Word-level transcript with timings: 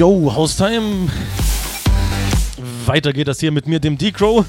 Yo, 0.00 0.32
Haustime. 0.34 1.10
Weiter 2.86 3.12
geht 3.12 3.28
das 3.28 3.38
hier 3.38 3.52
mit 3.52 3.66
mir, 3.66 3.80
dem 3.80 3.98
D-Crow. 3.98 4.46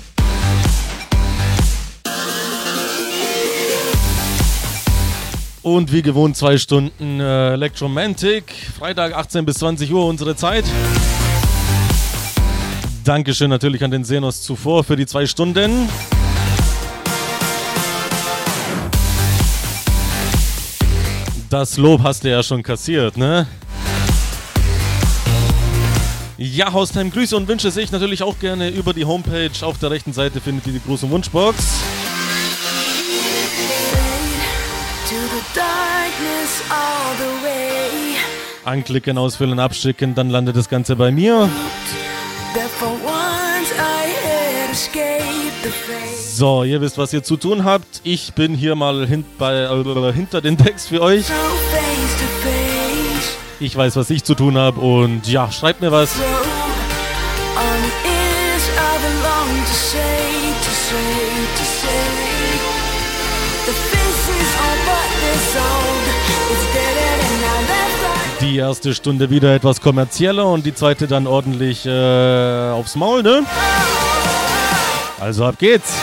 Und 5.61 5.91
wie 5.91 6.01
gewohnt 6.03 6.37
zwei 6.37 6.57
Stunden 6.57 7.19
äh, 7.19 7.51
Electromantic. 7.51 8.45
Freitag 8.79 9.13
18 9.13 9.45
bis 9.45 9.57
20 9.57 9.91
Uhr 9.91 10.05
unsere 10.05 10.37
Zeit. 10.37 10.63
Dankeschön 13.03 13.49
natürlich 13.49 13.83
an 13.83 13.91
den 13.91 14.05
Senos 14.05 14.43
zuvor 14.43 14.85
für 14.85 14.95
die 14.95 15.05
zwei 15.05 15.25
Stunden. 15.25 15.89
Das 21.49 21.75
Lob 21.75 22.03
hast 22.03 22.23
du 22.23 22.29
ja 22.29 22.41
schon 22.41 22.63
kassiert, 22.63 23.17
ne? 23.17 23.47
Ja, 26.43 26.73
Haustime, 26.73 27.11
Grüße 27.11 27.37
und 27.37 27.47
Wünsche 27.47 27.69
sehe 27.69 27.83
ich 27.83 27.91
natürlich 27.91 28.23
auch 28.23 28.39
gerne 28.39 28.69
über 28.69 28.93
die 28.93 29.05
Homepage. 29.05 29.51
Auf 29.61 29.77
der 29.77 29.91
rechten 29.91 30.11
Seite 30.11 30.41
findet 30.41 30.65
ihr 30.65 30.73
die 30.73 30.81
große 30.81 31.07
Wunschbox. 31.07 31.55
Anklicken, 38.65 39.19
ausfüllen, 39.19 39.59
abschicken, 39.59 40.15
dann 40.15 40.31
landet 40.31 40.55
das 40.55 40.67
Ganze 40.67 40.95
bei 40.95 41.11
mir. 41.11 41.47
So, 46.25 46.63
ihr 46.63 46.81
wisst, 46.81 46.97
was 46.97 47.13
ihr 47.13 47.21
zu 47.21 47.37
tun 47.37 47.63
habt. 47.65 48.01
Ich 48.03 48.33
bin 48.33 48.55
hier 48.55 48.73
mal 48.73 49.05
hint 49.05 49.37
bei, 49.37 49.57
äh, 49.57 50.13
hinter 50.13 50.41
den 50.41 50.57
Text 50.57 50.87
für 50.87 51.03
euch. 51.03 51.25
Ich 53.61 53.75
weiß, 53.75 53.95
was 53.95 54.09
ich 54.09 54.23
zu 54.23 54.33
tun 54.33 54.57
habe 54.57 54.81
und 54.81 55.27
ja, 55.27 55.51
schreibt 55.51 55.81
mir 55.81 55.91
was. 55.91 56.15
Die 68.41 68.57
erste 68.57 68.95
Stunde 68.95 69.29
wieder 69.29 69.53
etwas 69.53 69.79
kommerzieller 69.79 70.47
und 70.47 70.65
die 70.65 70.73
zweite 70.73 71.05
dann 71.05 71.27
ordentlich 71.27 71.85
äh, 71.85 72.71
aufs 72.71 72.95
Maul, 72.95 73.21
ne? 73.21 73.43
Also 75.19 75.45
ab 75.45 75.59
geht's. 75.59 75.93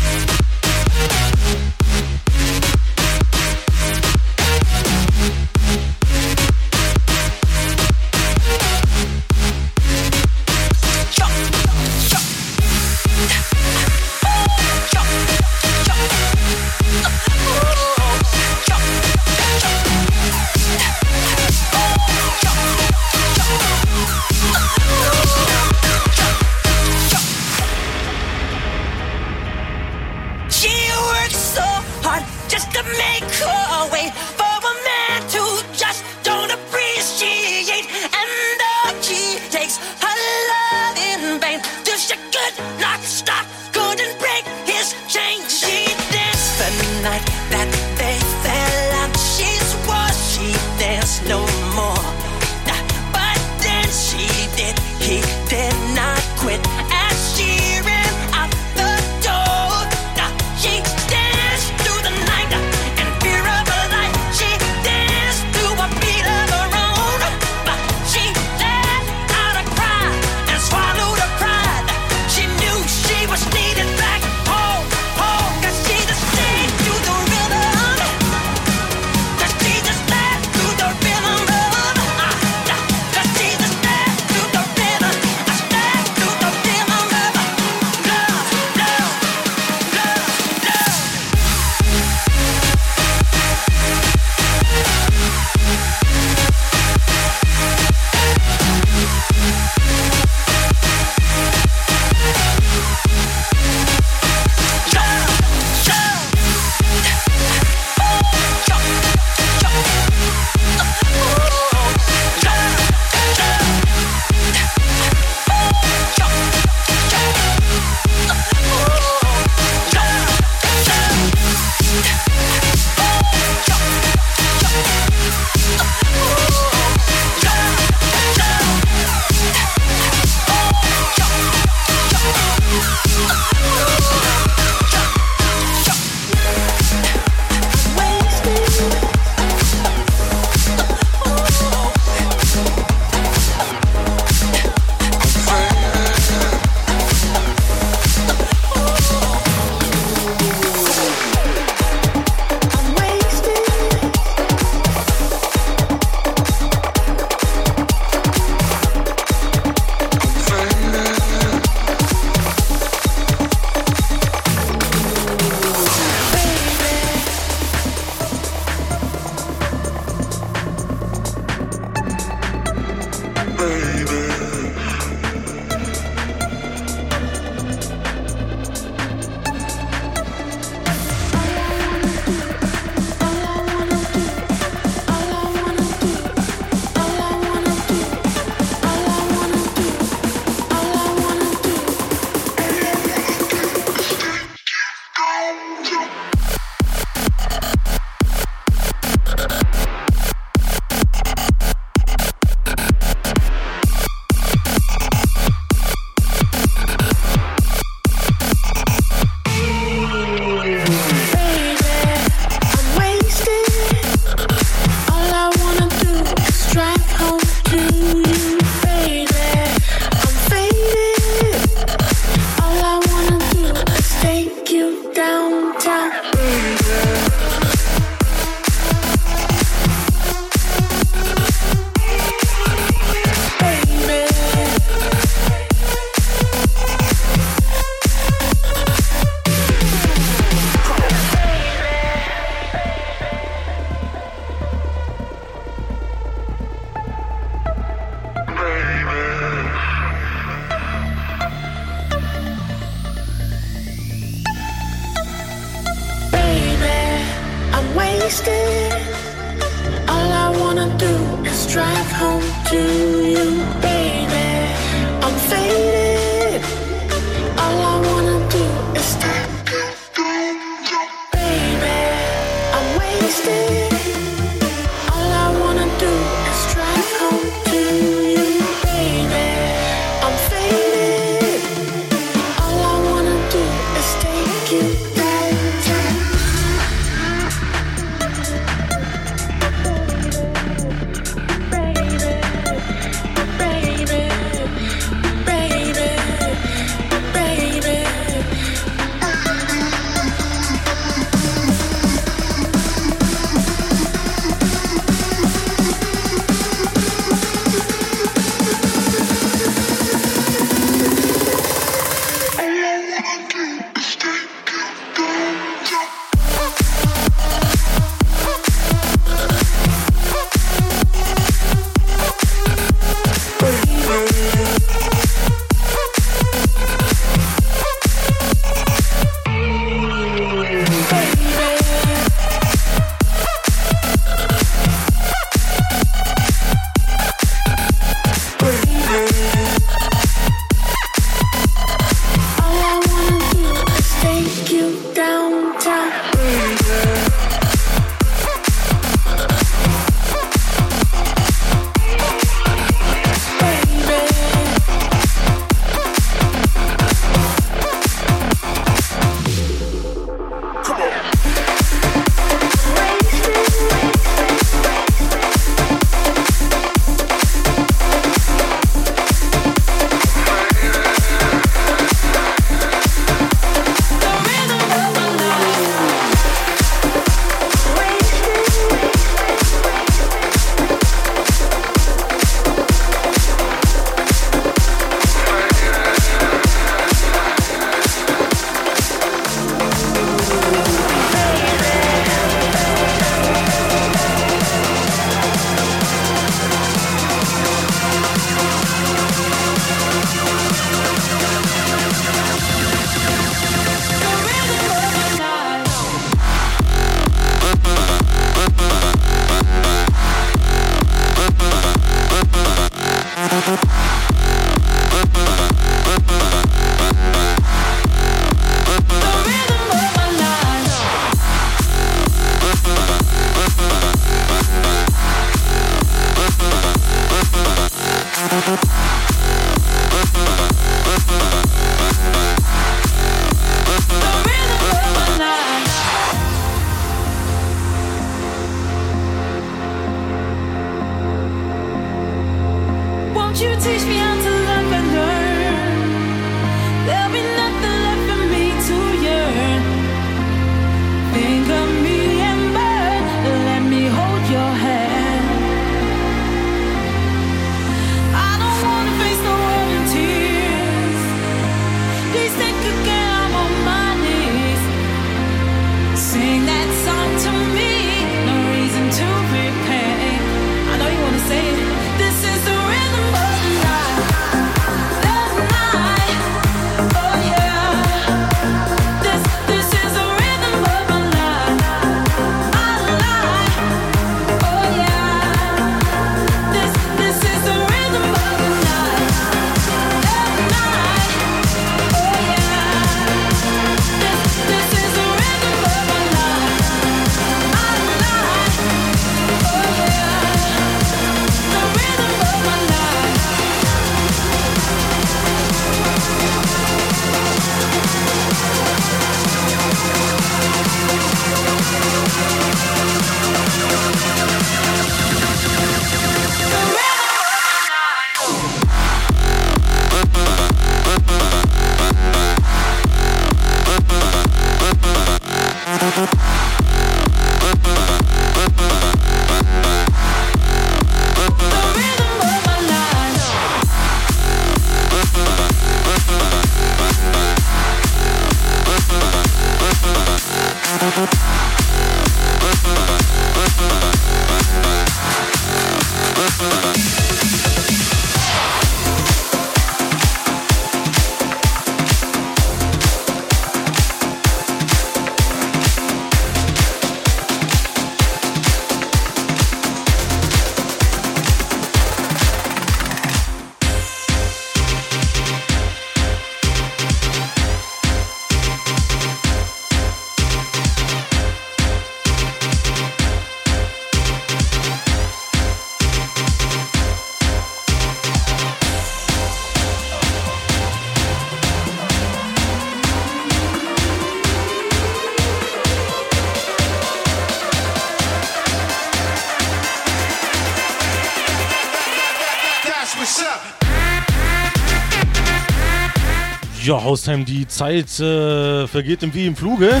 Haustime, 597.04 597.44
die 597.44 597.68
Zeit 597.68 598.18
äh, 598.18 598.86
vergeht 598.86 599.20
wie 599.34 599.46
im 599.46 599.54
Fluge. 599.54 600.00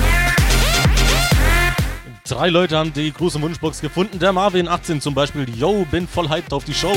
Drei 2.26 2.48
Leute 2.48 2.78
haben 2.78 2.92
die 2.94 3.12
große 3.12 3.40
Wunschbox 3.40 3.82
gefunden. 3.82 4.18
Der 4.18 4.32
Marvin 4.32 4.66
18 4.66 5.02
zum 5.02 5.12
Beispiel. 5.14 5.46
Yo, 5.54 5.86
bin 5.90 6.08
voll 6.08 6.30
hyped 6.30 6.52
auf 6.54 6.64
die 6.64 6.72
Show. 6.72 6.96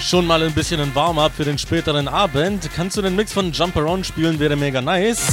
Schon 0.00 0.26
mal 0.26 0.42
ein 0.42 0.52
bisschen 0.52 0.80
ein 0.80 0.94
Warm-up 0.94 1.32
für 1.36 1.44
den 1.44 1.58
späteren 1.58 2.08
Abend. 2.08 2.70
Kannst 2.74 2.96
du 2.96 3.02
den 3.02 3.14
Mix 3.14 3.34
von 3.34 3.52
Jump 3.52 3.76
Around 3.76 4.06
spielen? 4.06 4.38
Wäre 4.38 4.56
mega 4.56 4.80
nice. 4.80 5.26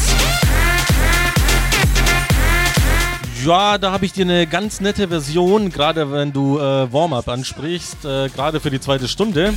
Ja, 3.46 3.78
da 3.78 3.92
habe 3.92 4.06
ich 4.06 4.12
dir 4.12 4.26
eine 4.26 4.48
ganz 4.48 4.82
nette 4.82 5.08
Version, 5.08 5.72
gerade 5.72 6.12
wenn 6.12 6.34
du 6.34 6.60
äh, 6.60 6.92
Warm-up 6.92 7.30
ansprichst, 7.30 8.04
äh, 8.04 8.28
gerade 8.28 8.60
für 8.60 8.72
die 8.72 8.82
zweite 8.82 9.08
Stunde. 9.08 9.54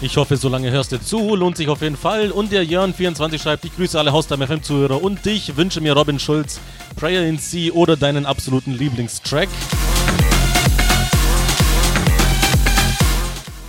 Ich 0.00 0.16
hoffe, 0.16 0.36
so 0.36 0.48
lange 0.48 0.70
hörst 0.70 0.92
du 0.92 1.00
zu, 1.00 1.34
lohnt 1.34 1.56
sich 1.56 1.68
auf 1.68 1.82
jeden 1.82 1.96
Fall. 1.96 2.30
Und 2.30 2.52
der 2.52 2.64
Jörn24 2.64 3.42
schreibt, 3.42 3.64
ich 3.64 3.74
grüße 3.74 3.98
alle 3.98 4.12
Haustime 4.12 4.46
FM 4.46 4.62
Zuhörer 4.62 5.02
und 5.02 5.24
dich, 5.26 5.56
wünsche 5.56 5.80
mir 5.80 5.92
Robin 5.94 6.20
Schulz, 6.20 6.60
Prayer 6.94 7.26
in 7.26 7.40
C 7.40 7.72
oder 7.72 7.96
deinen 7.96 8.24
absoluten 8.24 8.78
Lieblingstrack. 8.78 9.48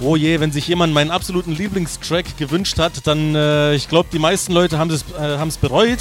Oh 0.01 0.15
je, 0.15 0.39
wenn 0.39 0.51
sich 0.51 0.67
jemand 0.67 0.93
meinen 0.93 1.09
absoluten 1.09 1.55
Lieblingstrack 1.55 2.37
gewünscht 2.37 2.77
hat, 2.77 3.07
dann, 3.07 3.33
äh, 3.33 3.73
ich 3.73 3.89
glaube, 3.89 4.09
die 4.13 4.19
meisten 4.19 4.53
Leute 4.53 4.77
haben 4.77 4.91
es 4.91 5.03
äh, 5.03 5.59
bereut. 5.59 5.97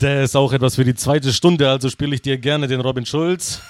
Der 0.00 0.22
ist 0.22 0.34
auch 0.34 0.54
etwas 0.54 0.76
für 0.76 0.84
die 0.84 0.94
zweite 0.94 1.34
Stunde, 1.34 1.68
also 1.68 1.90
spiele 1.90 2.14
ich 2.14 2.22
dir 2.22 2.38
gerne 2.38 2.68
den 2.68 2.80
Robin 2.80 3.04
Schulz. 3.04 3.60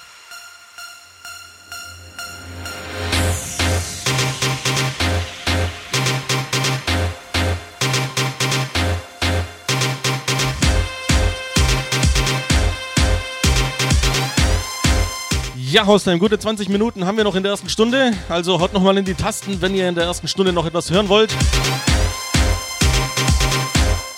Ja, 15.75 15.85
Haustime, 15.85 16.19
gute 16.19 16.39
20 16.39 16.69
Minuten 16.69 17.05
haben 17.05 17.17
wir 17.17 17.25
noch 17.25 17.35
in 17.35 17.43
der 17.43 17.51
ersten 17.51 17.67
Stunde. 17.67 18.13
Also 18.29 18.61
haut 18.61 18.71
nochmal 18.71 18.97
in 18.97 19.03
die 19.03 19.13
Tasten, 19.13 19.61
wenn 19.61 19.75
ihr 19.75 19.89
in 19.89 19.95
der 19.95 20.05
ersten 20.05 20.29
Stunde 20.29 20.53
noch 20.53 20.65
etwas 20.65 20.89
hören 20.89 21.09
wollt. 21.09 21.35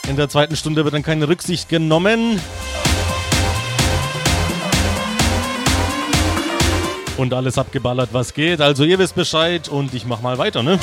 In 0.07 0.15
der 0.17 0.29
zweiten 0.29 0.55
Stunde 0.55 0.83
wird 0.83 0.93
dann 0.93 1.01
keine 1.01 1.27
Rücksicht 1.27 1.67
genommen. 1.67 2.39
Und 7.17 7.33
alles 7.33 7.57
abgeballert, 7.57 8.09
was 8.11 8.35
geht. 8.35 8.61
Also 8.61 8.83
ihr 8.83 8.99
wisst 8.99 9.15
Bescheid 9.15 9.67
und 9.67 9.95
ich 9.95 10.05
mach 10.05 10.21
mal 10.21 10.37
weiter, 10.37 10.61
ne? 10.61 10.77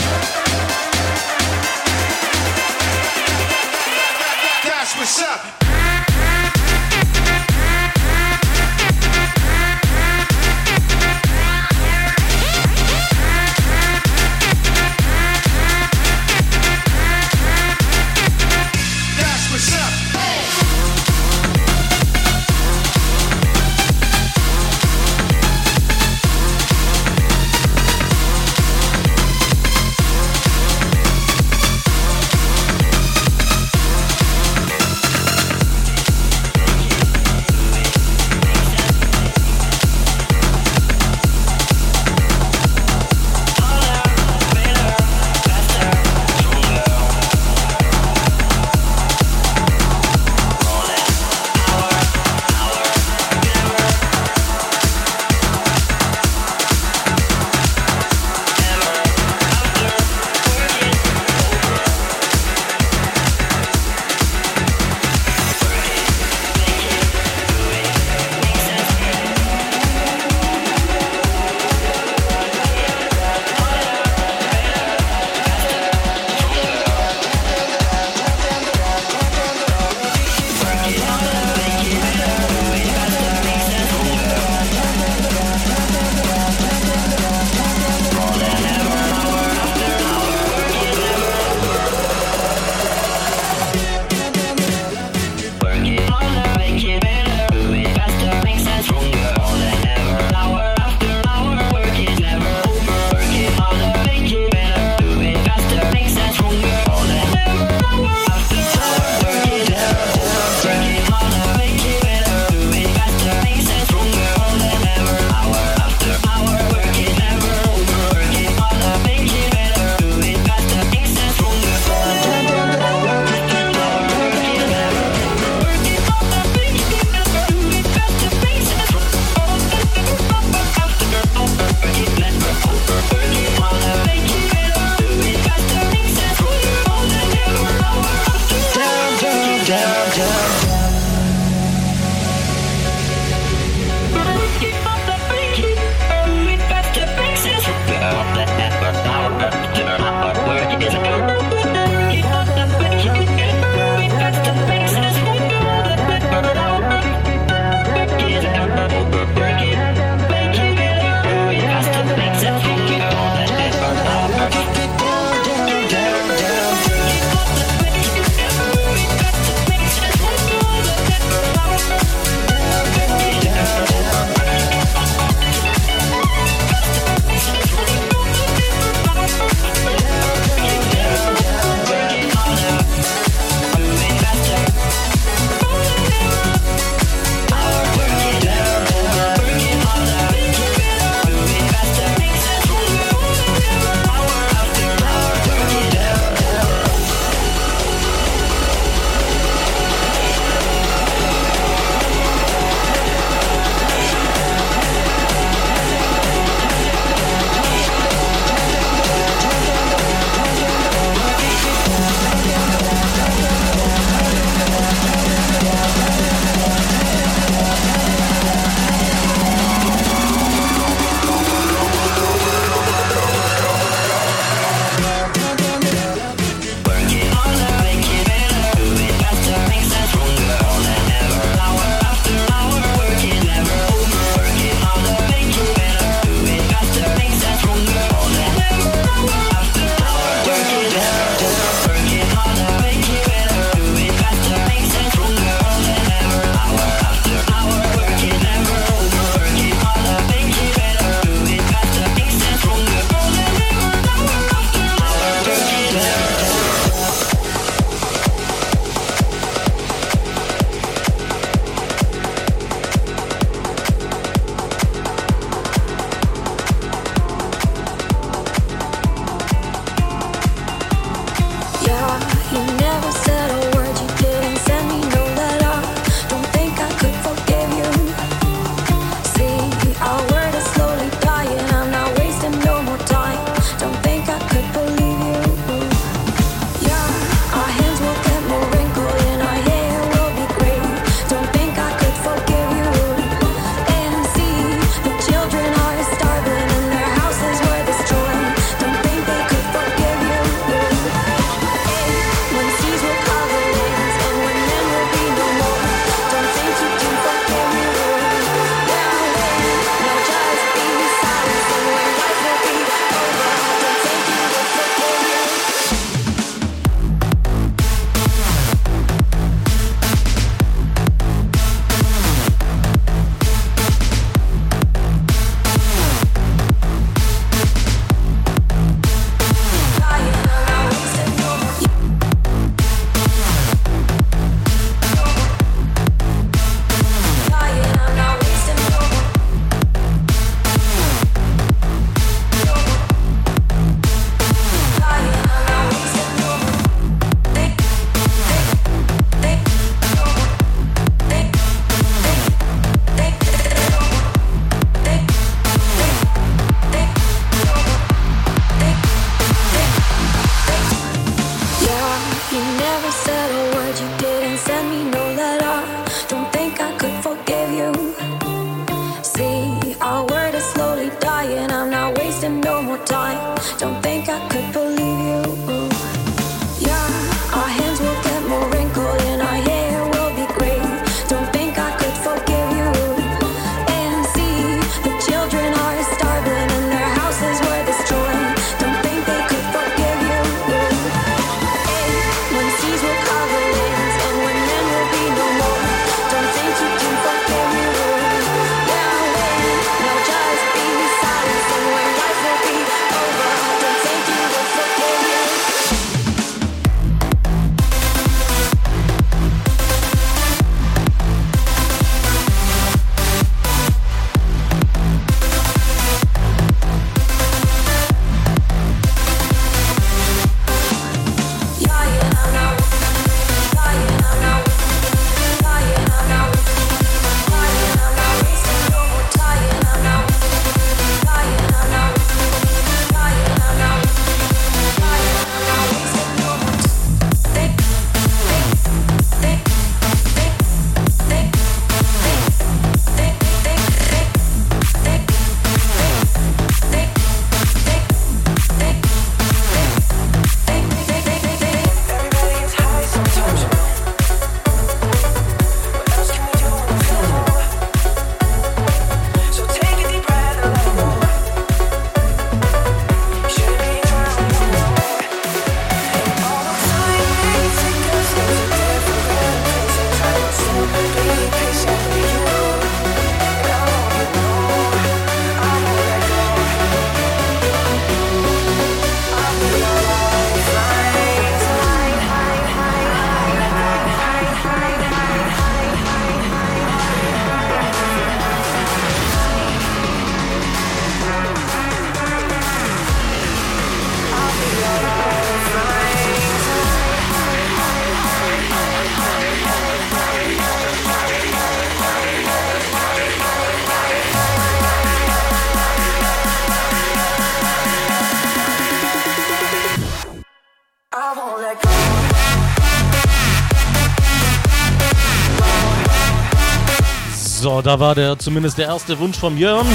War 518.01 518.15
der 518.15 518.39
zumindest 518.39 518.79
der 518.79 518.87
erste 518.87 519.19
Wunsch 519.19 519.39
vom 519.39 519.57
Jörn. 519.57 519.87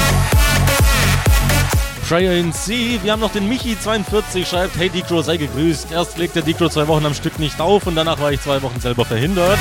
Prayer 2.08 2.34
in 2.34 2.54
C. 2.54 3.00
Wir 3.04 3.12
haben 3.12 3.20
noch 3.20 3.32
den 3.32 3.52
Michi42, 3.52 4.45
schreibt, 4.45 4.78
hey 4.78 4.89
Decro, 4.89 5.22
sei 5.22 5.38
gegrüßt. 5.38 5.91
Erst 5.91 6.18
legt 6.18 6.36
der 6.36 6.43
Decro 6.43 6.70
zwei 6.70 6.88
Wochen 6.88 7.06
am 7.06 7.14
Stück 7.14 7.39
nicht 7.39 7.60
auf 7.60 7.88
und 7.88 7.95
danach 7.95 8.20
war 8.20 8.32
ich 8.32 8.41
zwei 8.41 8.62
Wochen 8.62 8.80
selber 8.80 9.06
verhindert. 9.06 9.60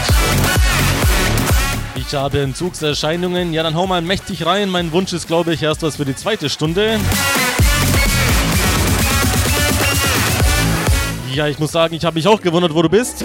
Ich 1.95 2.15
habe 2.15 2.41
Entzugserscheinungen. 2.41 3.53
Ja, 3.53 3.63
dann 3.63 3.75
hau 3.75 3.87
mal 3.87 4.03
mächtig 4.03 4.47
rein. 4.47 4.71
Mein 4.71 4.93
Wunsch 4.93 5.13
ist, 5.13 5.27
glaube 5.27 5.53
ich, 5.53 5.63
erst 5.63 5.83
was 5.83 5.97
für 5.97 6.05
die 6.05 6.17
zweite 6.17 6.49
Stunde. 6.49 6.99
Ja, 11.35 11.49
ich 11.49 11.59
muss 11.59 11.73
sagen, 11.73 11.95
ich 11.95 12.05
habe 12.05 12.15
mich 12.15 12.27
auch 12.27 12.41
gewundert, 12.41 12.75
wo 12.75 12.83
du 12.83 12.89
bist. 12.89 13.25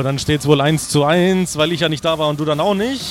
Aber 0.00 0.08
dann 0.08 0.18
steht 0.18 0.40
es 0.40 0.46
wohl 0.46 0.62
1 0.62 0.88
zu 0.88 1.04
1, 1.04 1.58
weil 1.58 1.72
ich 1.72 1.80
ja 1.80 1.90
nicht 1.90 2.02
da 2.02 2.18
war 2.18 2.28
und 2.28 2.40
du 2.40 2.46
dann 2.46 2.58
auch 2.58 2.72
nicht. 2.72 3.04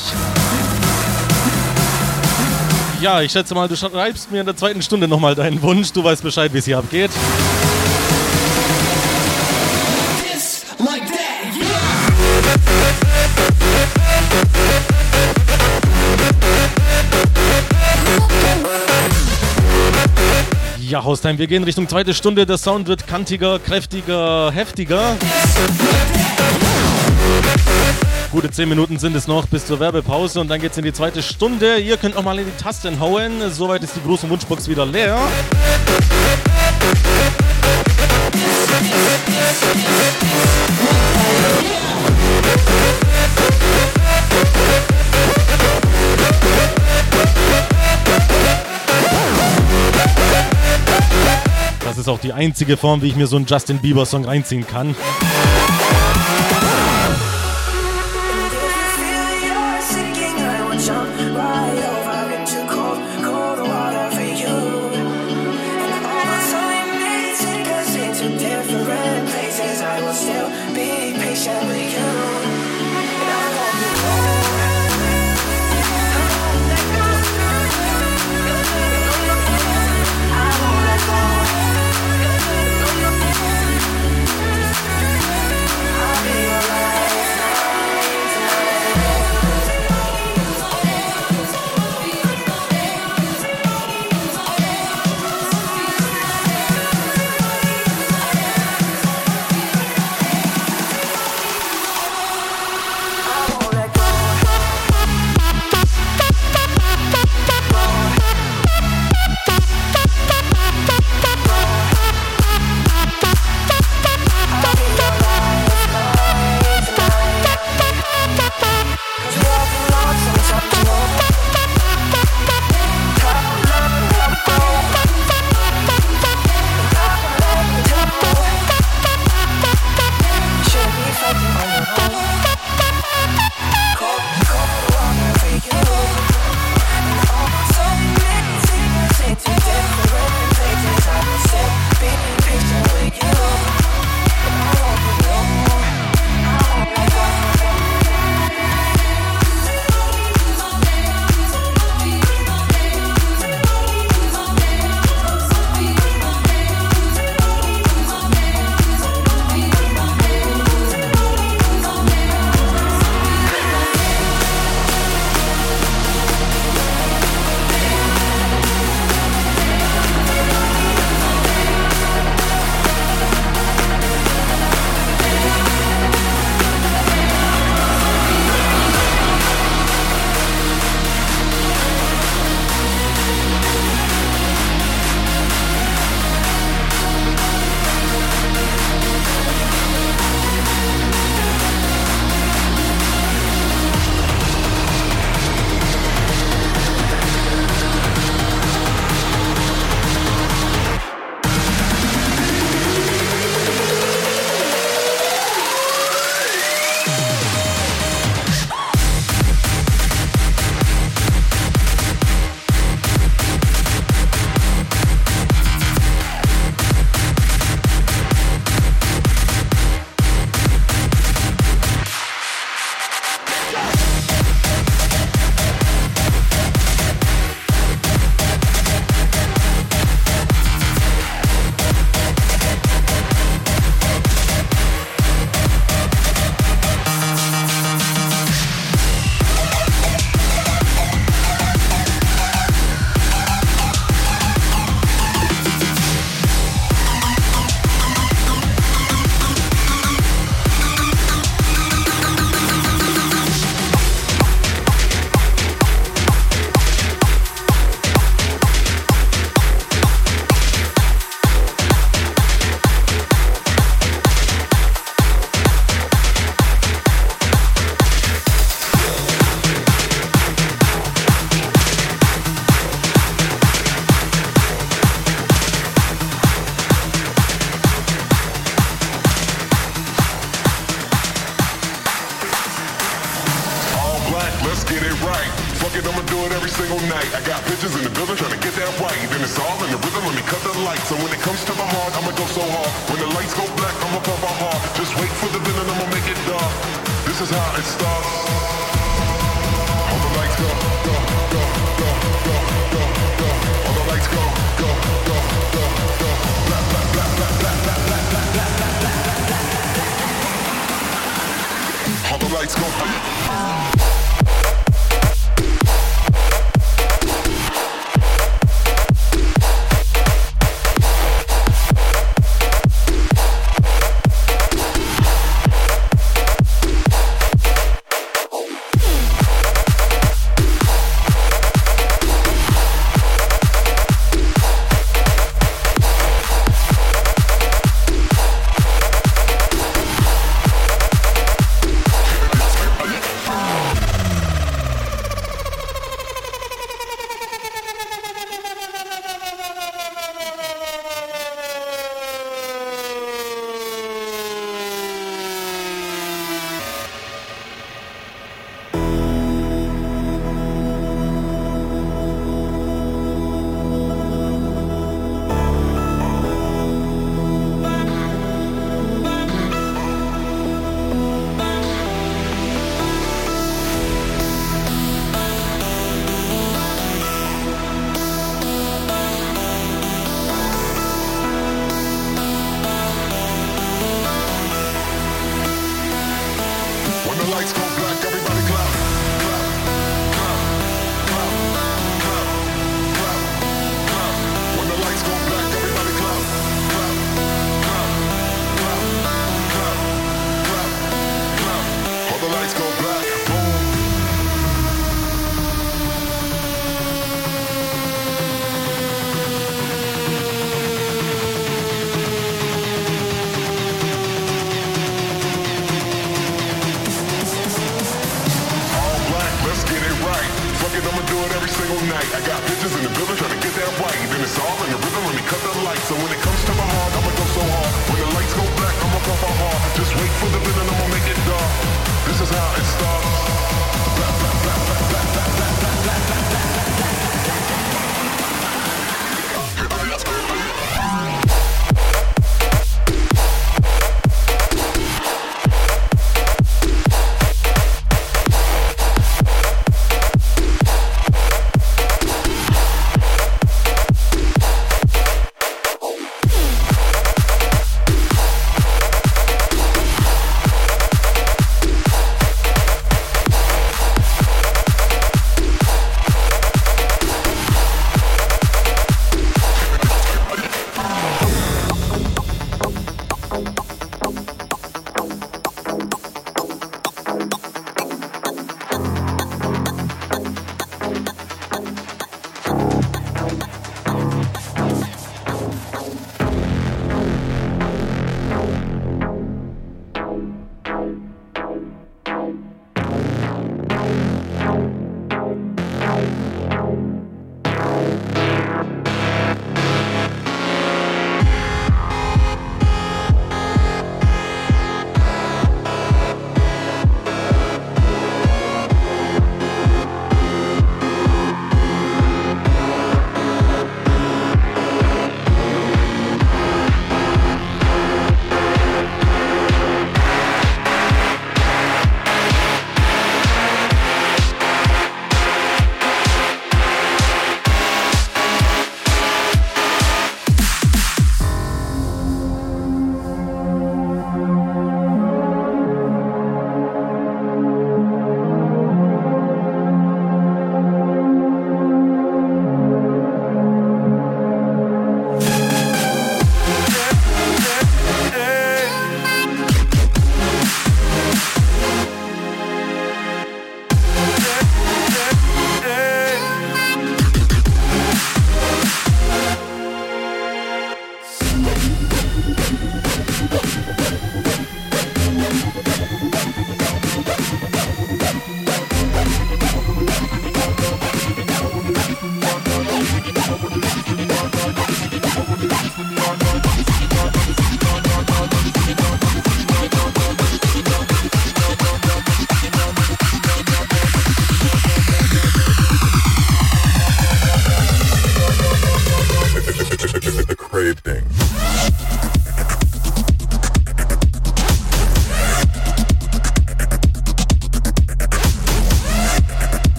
Ja, 3.00 3.22
ich 3.22 3.32
schätze 3.32 3.54
mal, 3.54 3.68
du 3.68 3.76
schreibst 3.76 4.32
mir 4.32 4.40
in 4.40 4.48
der 4.48 4.58
zweiten 4.58 4.82
Stunde 4.82 5.08
nochmal 5.08 5.36
deinen 5.36 5.62
Wunsch. 5.62 5.92
Du 5.92 6.04
weißt 6.04 6.24
Bescheid, 6.24 6.52
wie 6.52 6.58
es 6.58 6.66
hier 6.66 6.80
abgeht. 6.80 7.12
Ja, 20.90 21.04
Haustime, 21.04 21.38
wir 21.38 21.46
gehen 21.46 21.64
Richtung 21.64 21.88
zweite 21.88 22.16
Stunde. 22.16 22.48
Der 22.48 22.58
Sound 22.58 22.88
wird 22.88 23.06
kantiger, 23.06 23.60
kräftiger, 23.60 24.52
heftiger. 24.52 25.16
Gute 28.32 28.52
10 28.52 28.70
Minuten 28.70 29.00
sind 29.00 29.16
es 29.16 29.28
noch 29.28 29.48
bis 29.48 29.66
zur 29.66 29.80
Werbepause 29.80 30.40
und 30.40 30.50
dann 30.50 30.62
geht's 30.62 30.78
in 30.78 30.84
die 30.84 30.94
zweite 30.94 31.22
Stunde. 31.24 31.78
Ihr 31.78 31.98
könnt 31.98 32.16
noch 32.16 32.24
mal 32.24 32.38
in 32.38 32.46
die 32.46 32.64
Tasten 32.64 33.00
hauen. 33.00 33.52
Soweit 33.52 33.84
ist 33.84 33.96
die 33.96 34.04
große 34.04 34.30
Wunschbox 34.30 34.68
wieder 34.68 34.86
leer. 34.86 35.18
Das 51.84 51.98
ist 51.98 52.08
auch 52.08 52.20
die 52.20 52.32
einzige 52.32 52.78
Form, 52.78 53.02
wie 53.02 53.08
ich 53.08 53.16
mir 53.16 53.28
so 53.28 53.36
einen 53.36 53.48
Justin 53.48 53.80
Bieber 53.80 54.06
Song 54.06 54.24
reinziehen 54.24 54.68
kann. 54.68 54.96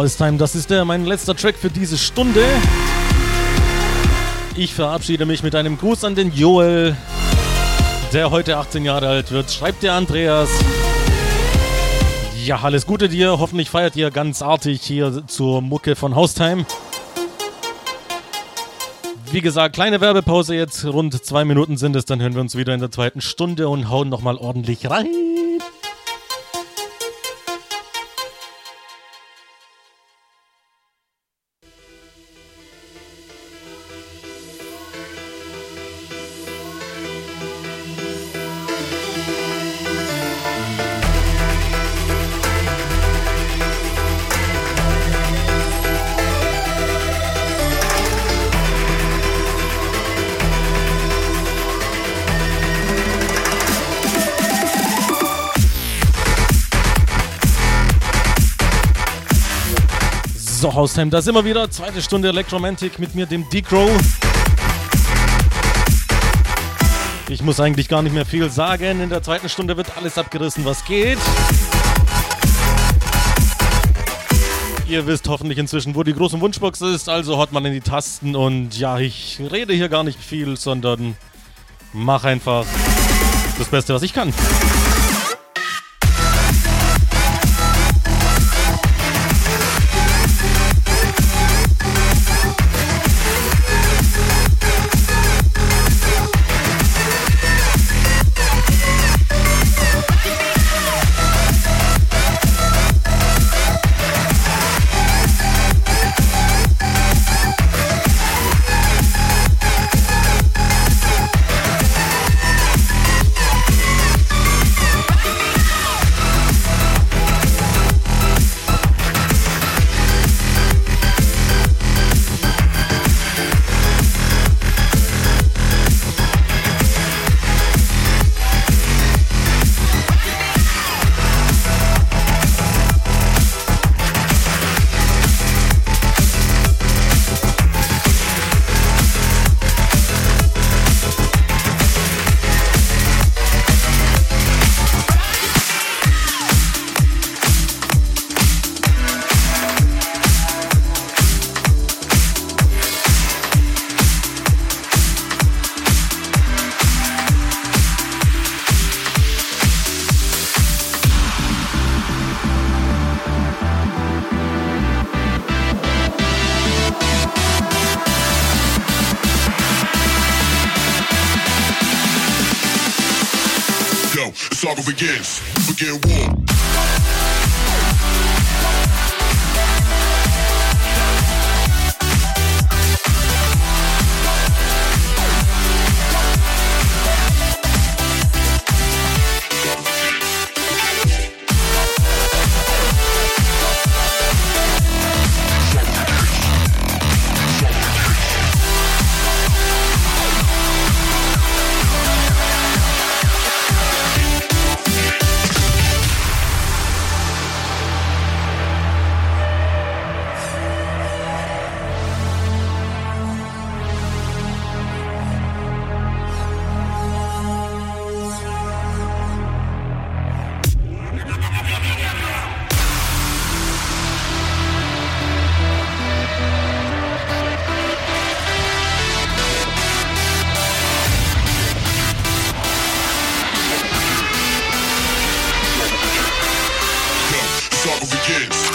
So, 0.00 0.04
Holzheim, 0.04 0.38
das 0.38 0.54
ist 0.54 0.70
der, 0.70 0.86
mein 0.86 1.04
letzter 1.04 1.36
Track 1.36 1.56
für 1.56 1.68
diese 1.68 1.98
Stunde. 1.98 2.42
Ich 4.56 4.72
verabschiede 4.72 5.26
mich 5.26 5.42
mit 5.42 5.54
einem 5.54 5.76
Gruß 5.76 6.04
an 6.04 6.14
den 6.14 6.32
Joel, 6.32 6.96
der 8.10 8.30
heute 8.30 8.56
18 8.56 8.86
Jahre 8.86 9.08
alt 9.08 9.30
wird. 9.30 9.50
Schreibt 9.50 9.82
der 9.82 9.92
Andreas. 9.92 10.48
Ja, 12.46 12.60
alles 12.62 12.86
Gute 12.86 13.10
dir. 13.10 13.38
Hoffentlich 13.38 13.68
feiert 13.68 13.94
ihr 13.94 14.10
ganz 14.10 14.40
artig 14.40 14.80
hier 14.80 15.22
zur 15.26 15.60
Mucke 15.60 15.94
von 15.96 16.14
Haustime. 16.14 16.64
Wie 19.30 19.42
gesagt, 19.42 19.74
kleine 19.74 20.00
Werbepause 20.00 20.54
jetzt. 20.54 20.82
Rund 20.86 21.22
zwei 21.22 21.44
Minuten 21.44 21.76
sind 21.76 21.94
es. 21.94 22.06
Dann 22.06 22.22
hören 22.22 22.32
wir 22.32 22.40
uns 22.40 22.56
wieder 22.56 22.72
in 22.72 22.80
der 22.80 22.90
zweiten 22.90 23.20
Stunde 23.20 23.68
und 23.68 23.90
hauen 23.90 24.08
nochmal 24.08 24.36
ordentlich 24.36 24.88
rein. 24.88 25.29
Haustime, 60.80 61.10
da 61.10 61.20
sind 61.20 61.34
wir 61.34 61.44
wieder. 61.44 61.70
Zweite 61.70 62.00
Stunde 62.00 62.28
Electromantic 62.28 62.98
mit 62.98 63.14
mir, 63.14 63.26
dem 63.26 63.46
Decrow. 63.50 63.90
Ich 67.28 67.42
muss 67.42 67.60
eigentlich 67.60 67.86
gar 67.86 68.00
nicht 68.00 68.14
mehr 68.14 68.24
viel 68.24 68.48
sagen. 68.48 69.02
In 69.02 69.10
der 69.10 69.22
zweiten 69.22 69.50
Stunde 69.50 69.76
wird 69.76 69.94
alles 69.98 70.16
abgerissen, 70.16 70.64
was 70.64 70.82
geht. 70.86 71.18
Ihr 74.88 75.06
wisst 75.06 75.28
hoffentlich 75.28 75.58
inzwischen, 75.58 75.94
wo 75.94 76.02
die 76.02 76.14
große 76.14 76.40
Wunschbox 76.40 76.80
ist, 76.80 77.10
also 77.10 77.36
haut 77.36 77.52
man 77.52 77.66
in 77.66 77.74
die 77.74 77.82
Tasten 77.82 78.34
und 78.34 78.78
ja, 78.78 78.98
ich 78.98 79.38
rede 79.52 79.74
hier 79.74 79.90
gar 79.90 80.02
nicht 80.02 80.18
viel, 80.18 80.56
sondern 80.56 81.14
mach 81.92 82.24
einfach 82.24 82.64
das 83.58 83.68
Beste, 83.68 83.92
was 83.92 84.02
ich 84.02 84.14
kann. 84.14 84.32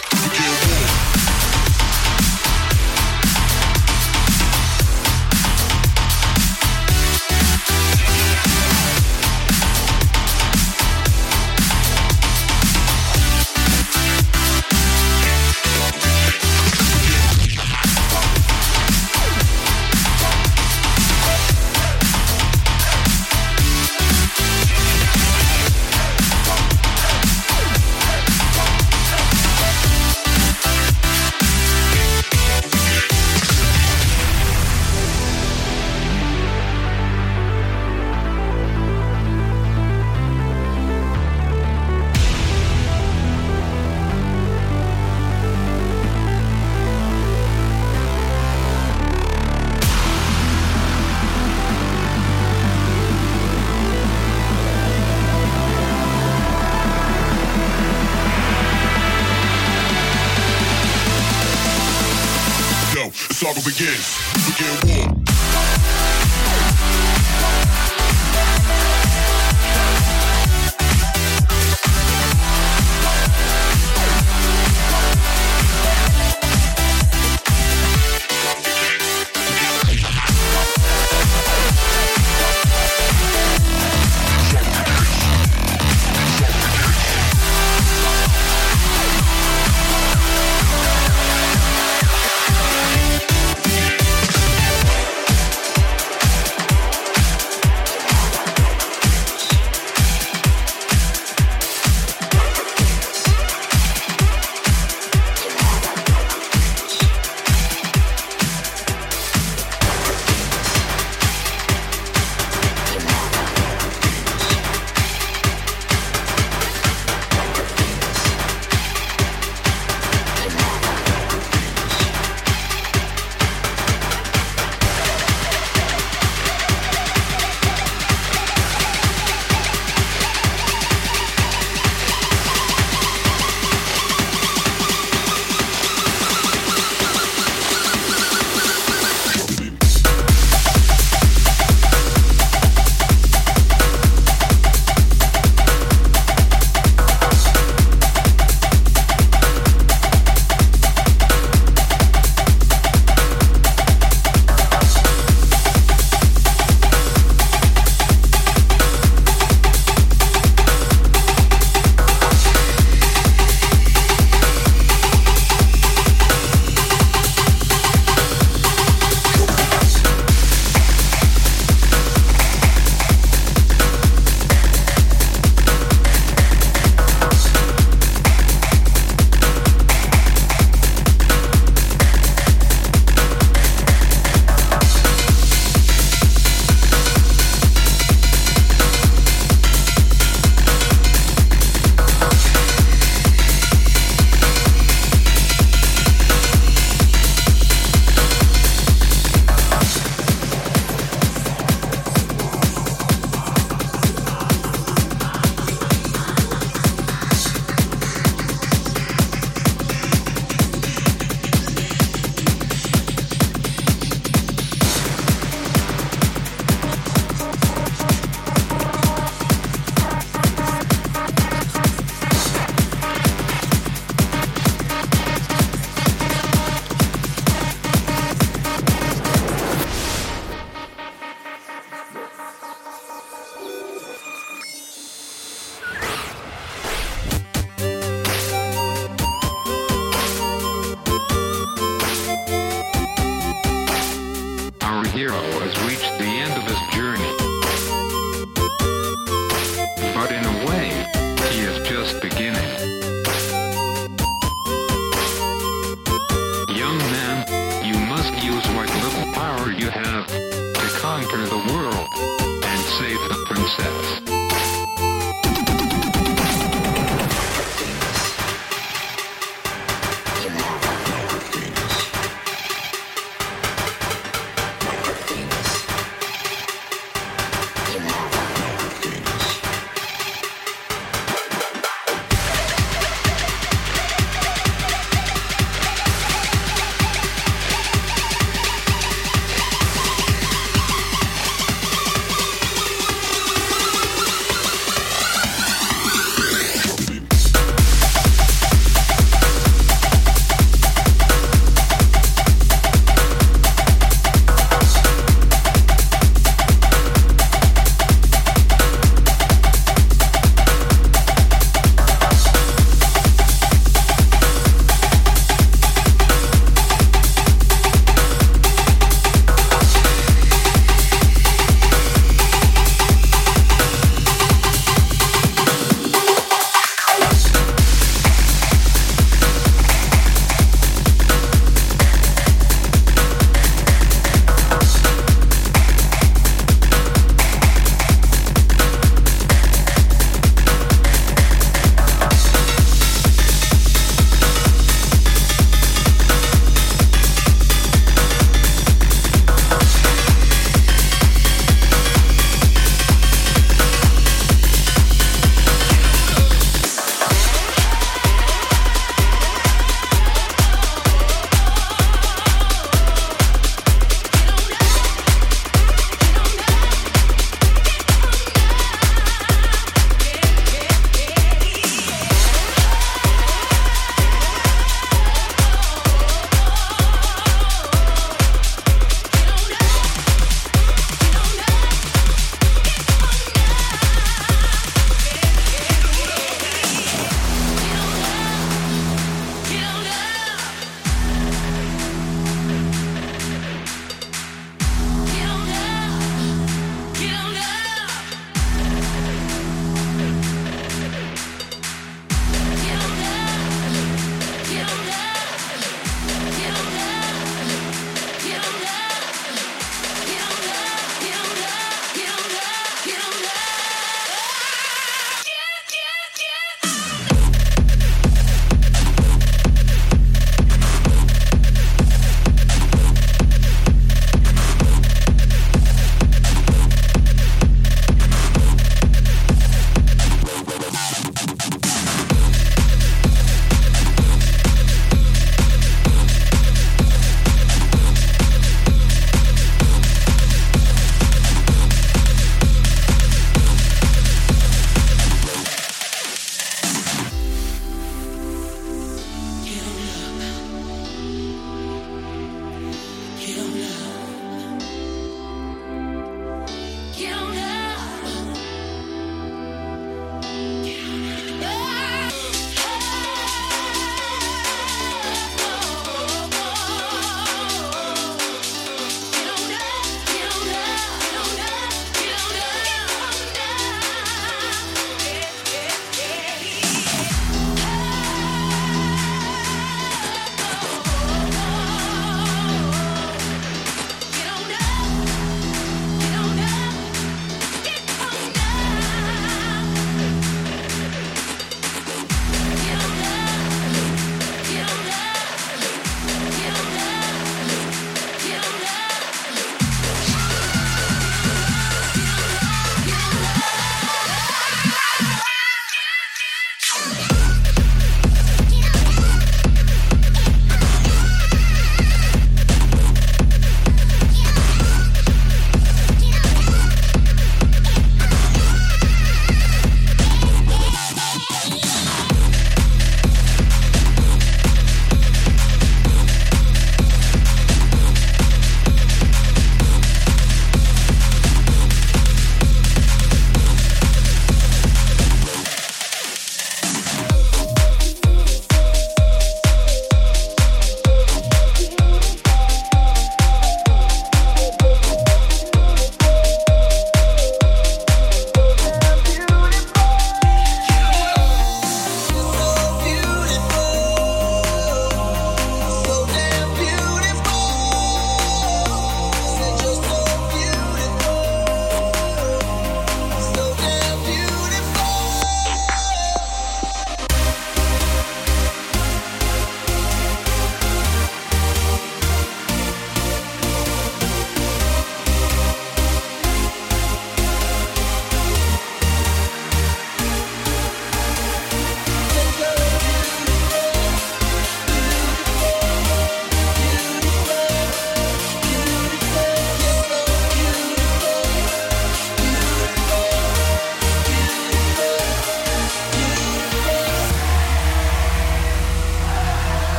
Porque 0.00 0.42
eu 0.42 0.71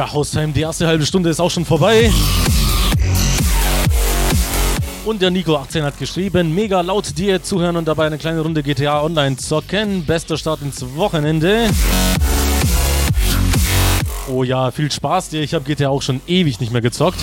Ja, 0.00 0.10
Haustime, 0.10 0.54
die 0.54 0.62
erste 0.62 0.86
halbe 0.86 1.04
Stunde 1.04 1.28
ist 1.28 1.40
auch 1.40 1.50
schon 1.50 1.66
vorbei. 1.66 2.10
Und 5.04 5.20
der 5.20 5.30
Nico18 5.30 5.82
hat 5.82 5.98
geschrieben, 5.98 6.54
mega 6.54 6.80
laut 6.80 7.18
dir 7.18 7.42
zuhören 7.42 7.76
und 7.76 7.86
dabei 7.86 8.06
eine 8.06 8.16
kleine 8.16 8.40
Runde 8.40 8.62
GTA 8.62 9.02
Online 9.02 9.36
zocken. 9.36 10.06
Bester 10.06 10.38
Start 10.38 10.62
ins 10.62 10.82
Wochenende. 10.96 11.68
Oh 14.32 14.42
ja, 14.42 14.70
viel 14.70 14.90
Spaß 14.90 15.28
dir. 15.28 15.42
Ich 15.42 15.52
habe 15.52 15.66
GTA 15.66 15.90
auch 15.90 16.00
schon 16.00 16.22
ewig 16.26 16.60
nicht 16.60 16.72
mehr 16.72 16.80
gezockt. 16.80 17.20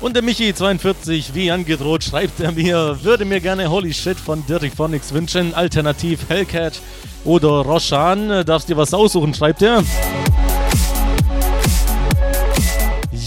Und 0.00 0.16
der 0.16 0.24
Michi42, 0.24 1.34
wie 1.34 1.50
angedroht, 1.50 2.04
schreibt 2.04 2.40
er 2.40 2.52
mir, 2.52 2.98
würde 3.02 3.26
mir 3.26 3.40
gerne 3.40 3.70
Holy 3.70 3.92
Shit 3.92 4.18
von 4.18 4.44
Dirty 4.46 4.70
Phonics 4.70 5.12
wünschen, 5.12 5.54
alternativ 5.54 6.20
Hellcat 6.28 6.80
oder 7.24 7.60
Roshan. 7.62 8.44
Darfst 8.44 8.68
dir 8.68 8.76
was 8.76 8.92
aussuchen, 8.94 9.34
schreibt 9.34 9.62
er. 9.62 9.82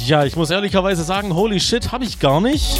Ja, 0.05 0.23
ich 0.23 0.35
muss 0.35 0.51
ehrlicherweise 0.51 1.03
sagen, 1.03 1.33
Holy 1.33 1.59
Shit 1.59 1.91
habe 1.91 2.03
ich 2.03 2.19
gar 2.19 2.39
nicht. 2.39 2.79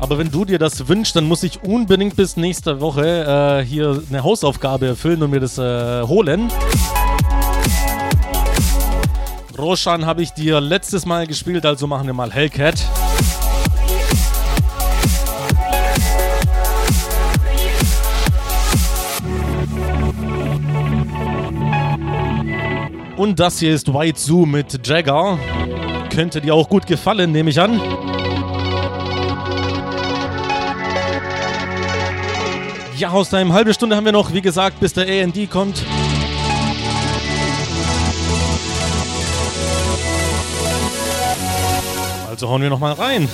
Aber 0.00 0.16
wenn 0.16 0.30
du 0.30 0.46
dir 0.46 0.58
das 0.58 0.88
wünschst, 0.88 1.14
dann 1.14 1.24
muss 1.24 1.42
ich 1.42 1.62
unbedingt 1.62 2.16
bis 2.16 2.38
nächste 2.38 2.80
Woche 2.80 3.60
äh, 3.60 3.64
hier 3.64 4.02
eine 4.08 4.24
Hausaufgabe 4.24 4.86
erfüllen 4.86 5.22
und 5.22 5.30
mir 5.30 5.40
das 5.40 5.58
äh, 5.58 6.02
holen. 6.02 6.50
Roshan 9.58 10.06
habe 10.06 10.22
ich 10.22 10.30
dir 10.32 10.60
letztes 10.60 11.04
Mal 11.04 11.26
gespielt, 11.26 11.66
also 11.66 11.86
machen 11.86 12.06
wir 12.06 12.14
mal 12.14 12.32
Hellcat. 12.32 12.82
Und 23.20 23.38
das 23.38 23.58
hier 23.58 23.74
ist 23.74 23.92
White 23.92 24.18
Zoo 24.18 24.46
mit 24.46 24.86
Jagger. 24.86 25.38
Könnte 26.08 26.40
dir 26.40 26.54
auch 26.54 26.70
gut 26.70 26.86
gefallen, 26.86 27.32
nehme 27.32 27.50
ich 27.50 27.60
an. 27.60 27.78
Ja, 32.96 33.10
aus 33.10 33.34
einer 33.34 33.52
halben 33.52 33.74
Stunde 33.74 33.94
haben 33.94 34.06
wir 34.06 34.12
noch, 34.12 34.32
wie 34.32 34.40
gesagt, 34.40 34.80
bis 34.80 34.94
der 34.94 35.06
AND 35.06 35.50
kommt. 35.50 35.84
Also 42.30 42.48
hauen 42.48 42.62
wir 42.62 42.70
noch 42.70 42.80
mal 42.80 42.94
rein. 42.94 43.28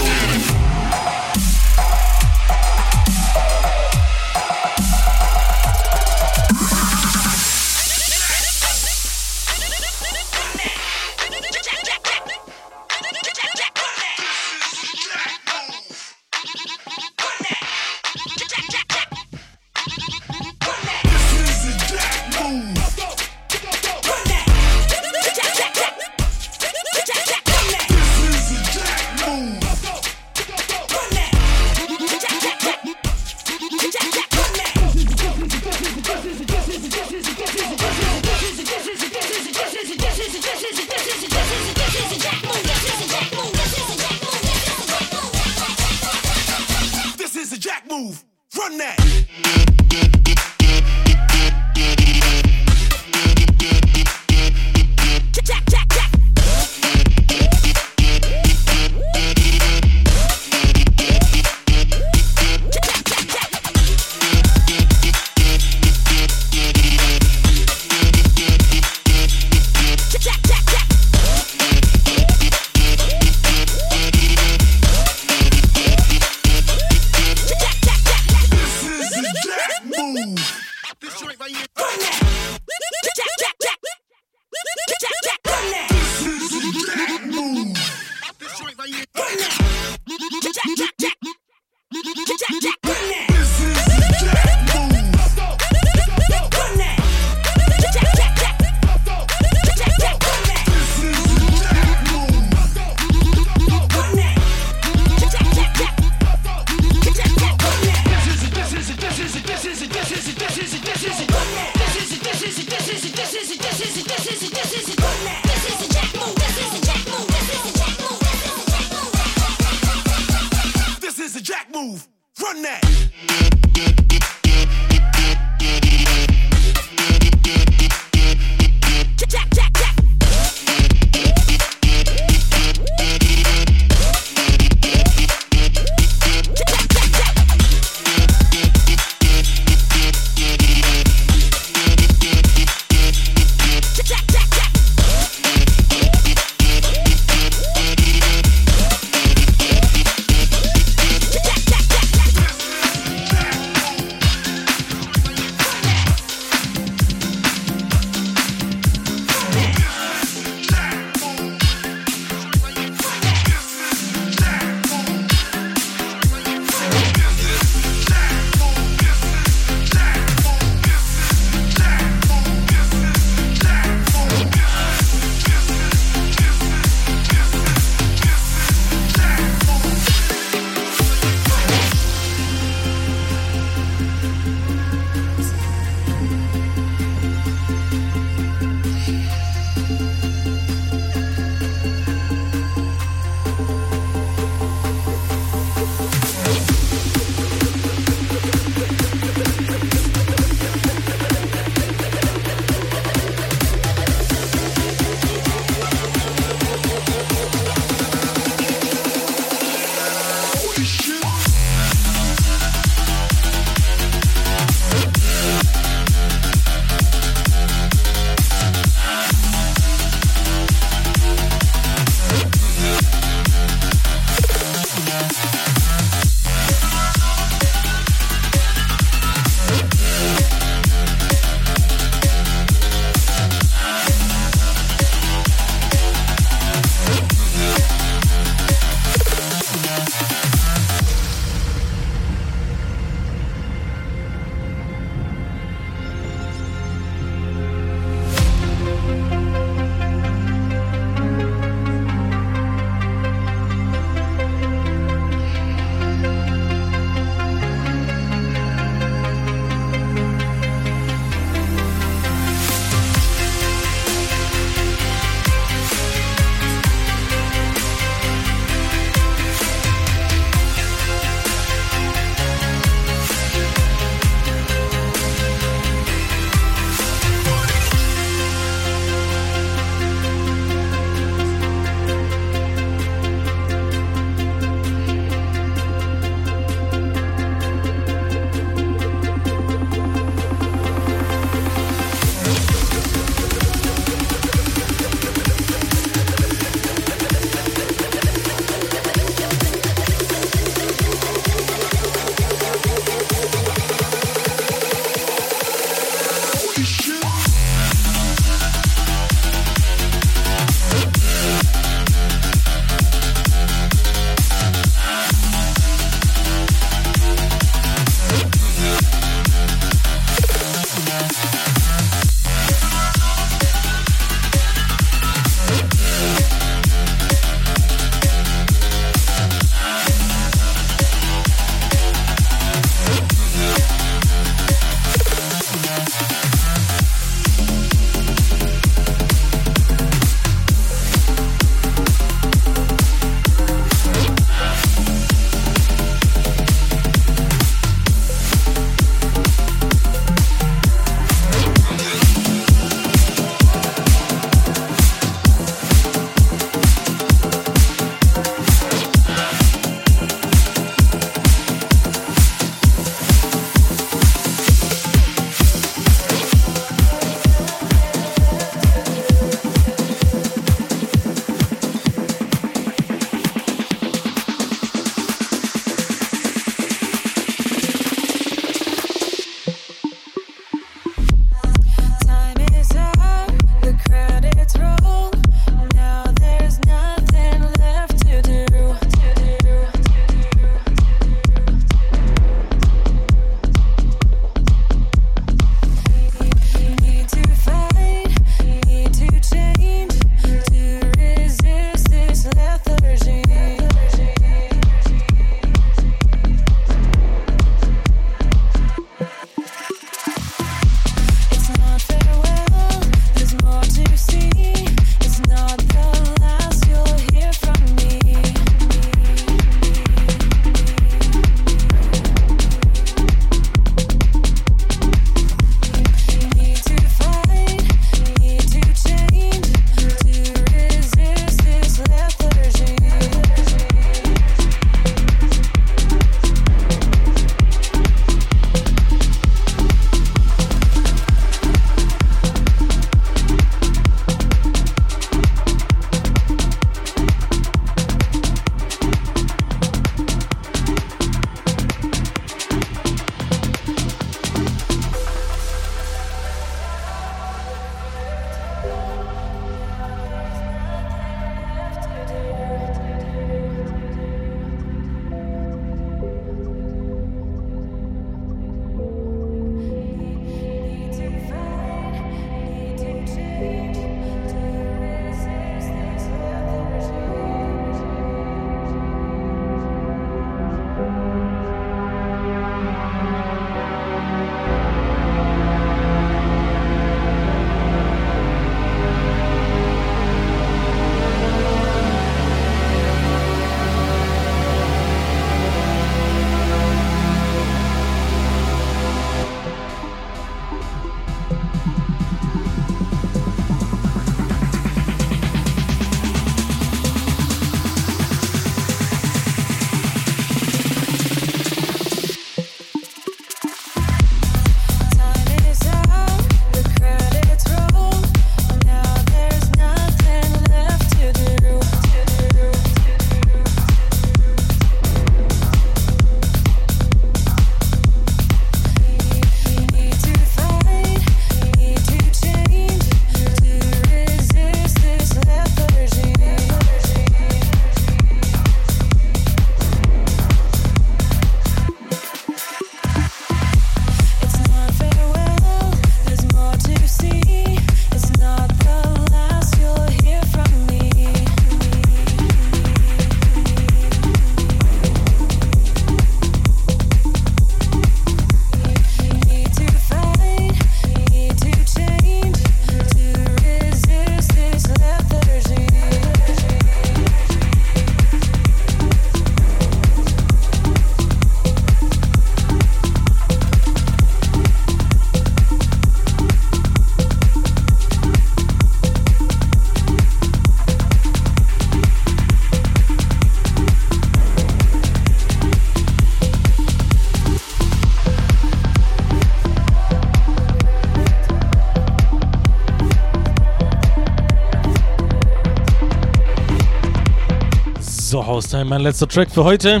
So, 598.46 598.52
Haustime, 598.52 598.84
mein 598.84 599.00
letzter 599.00 599.26
Track 599.26 599.50
für 599.50 599.64
heute. 599.64 600.00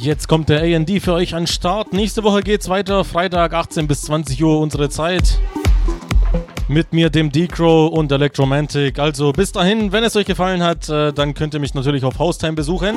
Jetzt 0.00 0.26
kommt 0.26 0.48
der 0.48 0.62
AND 0.62 0.90
für 1.00 1.12
euch 1.12 1.36
an 1.36 1.46
Start. 1.46 1.92
Nächste 1.92 2.24
Woche 2.24 2.42
geht's 2.42 2.68
weiter. 2.68 3.04
Freitag 3.04 3.54
18 3.54 3.86
bis 3.86 4.02
20 4.02 4.42
Uhr 4.42 4.58
unsere 4.58 4.90
Zeit. 4.90 5.38
Mit 6.72 6.94
mir, 6.94 7.10
dem 7.10 7.30
D-Crow 7.30 7.92
und 7.92 8.10
Electromantic. 8.10 8.98
Also 8.98 9.30
bis 9.32 9.52
dahin, 9.52 9.92
wenn 9.92 10.04
es 10.04 10.16
euch 10.16 10.24
gefallen 10.24 10.62
hat, 10.62 10.88
äh, 10.88 11.12
dann 11.12 11.34
könnt 11.34 11.52
ihr 11.52 11.60
mich 11.60 11.74
natürlich 11.74 12.02
auf 12.02 12.18
Haustime 12.18 12.54
besuchen. 12.54 12.96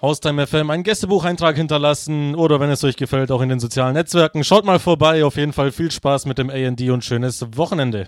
Haustime 0.00 0.46
FM 0.46 0.70
einen 0.70 0.84
Gästebucheintrag 0.84 1.56
hinterlassen 1.56 2.36
oder 2.36 2.60
wenn 2.60 2.70
es 2.70 2.84
euch 2.84 2.94
gefällt, 2.94 3.32
auch 3.32 3.42
in 3.42 3.48
den 3.48 3.58
sozialen 3.58 3.94
Netzwerken. 3.94 4.44
Schaut 4.44 4.64
mal 4.64 4.78
vorbei. 4.78 5.24
Auf 5.24 5.34
jeden 5.34 5.52
Fall 5.52 5.72
viel 5.72 5.90
Spaß 5.90 6.26
mit 6.26 6.38
dem 6.38 6.48
AND 6.48 6.80
und 6.82 7.04
schönes 7.04 7.44
Wochenende. 7.56 8.06